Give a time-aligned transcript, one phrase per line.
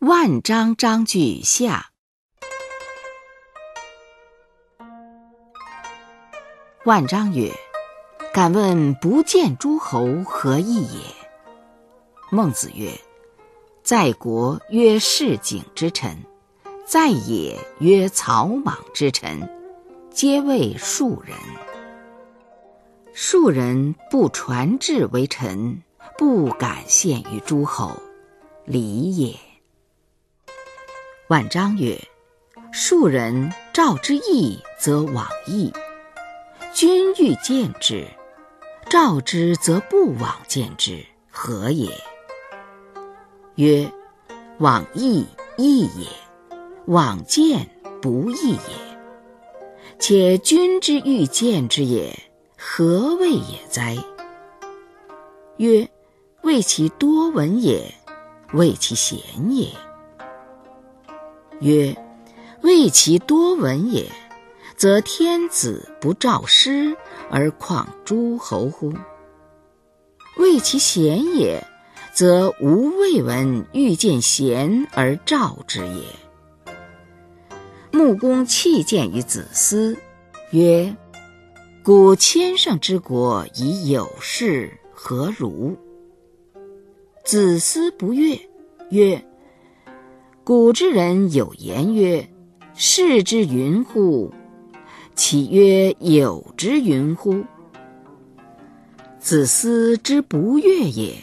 [0.00, 1.86] 万章章句下。
[6.84, 7.50] 万章曰
[8.30, 11.00] ：“敢问不见诸侯何意也？”
[12.30, 12.92] 孟子曰
[13.82, 16.14] ：“在国曰市井之臣，
[16.84, 19.48] 在野曰草莽之臣，
[20.10, 21.34] 皆谓庶人。
[23.14, 25.82] 庶人不传志为臣，
[26.18, 27.96] 不敢献于诸侯，
[28.66, 29.34] 礼也。”
[31.28, 32.00] 万章曰
[32.72, 35.72] ：“庶人召之义，则往义；
[36.72, 38.06] 君欲见之，
[38.88, 41.90] 召之则不往见之，何也？”
[43.56, 43.90] 曰
[44.58, 46.06] ：“往义义也，
[46.84, 47.68] 往见
[48.00, 48.96] 不义也。
[49.98, 52.16] 且君之欲见之也，
[52.56, 53.96] 何谓也哉？”
[55.58, 55.88] 曰
[56.42, 57.92] ：“谓其多闻也，
[58.52, 59.18] 谓其贤
[59.50, 59.72] 也。”
[61.60, 61.96] 曰：
[62.62, 64.10] 为其多闻也，
[64.76, 66.96] 则天子不召师
[67.30, 68.92] 而况诸侯乎？
[70.36, 71.66] 为其贤也，
[72.12, 76.04] 则无未闻欲见贤而召之也。
[77.90, 79.96] 穆公弃见于子思，
[80.50, 80.94] 曰
[81.82, 85.76] ：“古千乘之国以有事，何如？”
[87.24, 88.38] 子思不悦，
[88.90, 89.24] 曰：
[90.46, 92.30] 古之人有言曰
[92.76, 94.32] ：“视之云乎？”
[95.16, 97.44] 岂曰有之云乎？
[99.18, 101.16] 子思之不悦也，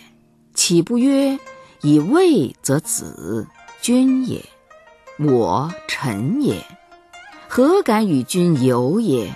[0.53, 1.39] 岂不曰
[1.83, 3.47] ：“以位则子
[3.81, 4.43] 君也，
[5.17, 6.61] 我臣也，
[7.47, 9.33] 何敢与君有也？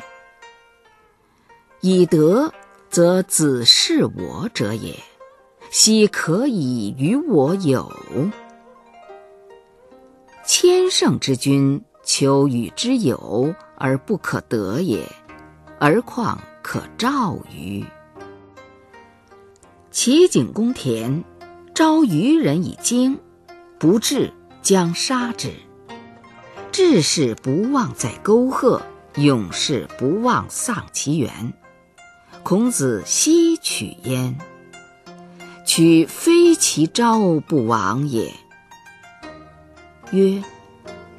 [1.80, 2.54] 以德
[2.90, 4.94] 则子是我者也，
[5.72, 7.90] 奚可以与我有？”
[10.48, 15.06] 千乘之君，求与之友而不可得也，
[15.78, 17.86] 而况可召于？
[19.92, 21.26] 齐景公田，
[21.76, 23.20] 招愚人以惊，
[23.78, 25.52] 不至将杀之。
[26.72, 28.82] 志士不忘在沟壑，
[29.16, 31.54] 勇士不忘丧其源。
[32.44, 34.38] 孔子奚取焉？
[35.66, 38.34] 取非其招不往也。
[40.12, 40.42] 曰：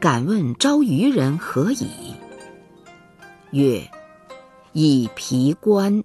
[0.00, 2.15] 敢问召愚人何以？
[3.50, 3.91] 曰：
[4.72, 6.03] 以皮冠。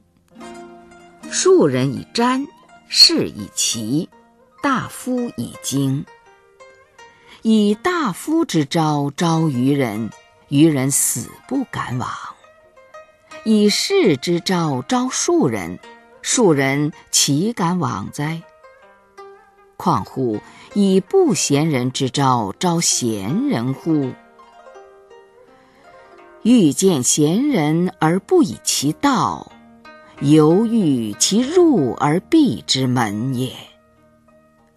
[1.32, 2.46] 庶人以瞻，
[2.90, 4.10] 士以奇，
[4.62, 6.06] 大夫以经。
[7.42, 10.10] 以大夫之招招愚人，
[10.50, 12.10] 愚人死不敢往；
[13.46, 15.80] 以士之招招庶人，
[16.22, 18.44] 庶人岂敢往哉？
[19.78, 20.40] 况乎
[20.74, 24.12] 以不贤人之招招贤人乎？
[26.44, 29.52] 欲见贤人而不以其道，
[30.20, 33.52] 犹豫其入而闭之门也。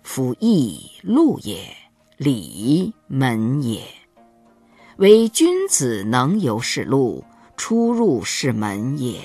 [0.02, 1.58] 夫义路也，
[2.16, 3.82] 礼门也。
[4.98, 7.24] 唯君子能由是路，
[7.56, 9.20] 出入是门也。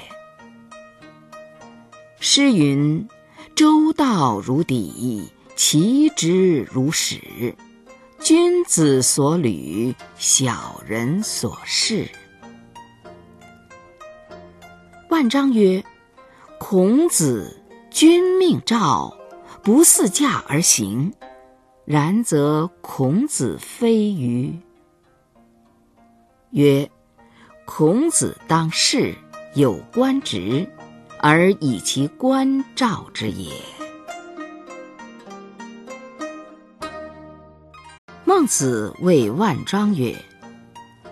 [2.19, 3.07] 诗云
[3.55, 5.29] ：“周道如砥。”
[5.63, 7.55] 其之如始，
[8.19, 12.09] 君子所履，小人所视。
[15.07, 15.85] 万章曰
[16.57, 17.61] ：“孔子
[17.91, 19.15] 君命召，
[19.61, 21.13] 不似驾而行。
[21.85, 24.59] 然则孔子非愚。”
[26.49, 26.89] 曰
[27.65, 29.13] ：“孔子当世
[29.53, 30.67] 有官职，
[31.19, 33.53] 而以其官召之也。”
[38.33, 40.15] 孟子谓万章曰：“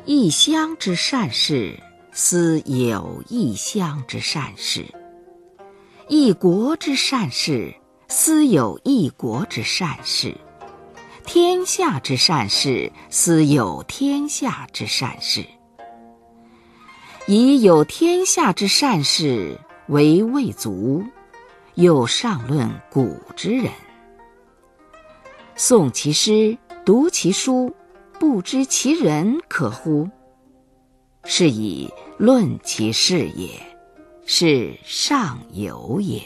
[0.05, 1.77] 一乡之善事，
[2.13, 4.85] 斯有一乡之善事；
[6.07, 7.75] 一国之善事，
[8.07, 10.33] 斯有一国之善事；
[11.25, 15.45] 天下之善事，斯有天下之善事。
[17.27, 21.03] 以有天下之善事为未足，
[21.73, 23.73] 又上论古之人，
[25.57, 26.57] 诵其诗。”
[26.89, 27.75] 读其书，
[28.19, 30.09] 不知其人可乎？
[31.23, 31.87] 是以
[32.17, 33.47] 论其事也，
[34.25, 36.19] 是上游也。